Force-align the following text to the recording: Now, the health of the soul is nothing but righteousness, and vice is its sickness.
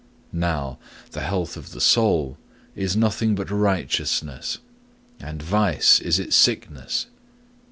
Now, 0.33 0.79
the 1.11 1.21
health 1.21 1.55
of 1.55 1.73
the 1.73 1.79
soul 1.79 2.39
is 2.75 2.97
nothing 2.97 3.35
but 3.35 3.51
righteousness, 3.51 4.57
and 5.19 5.43
vice 5.43 5.99
is 5.99 6.17
its 6.17 6.35
sickness. 6.35 7.05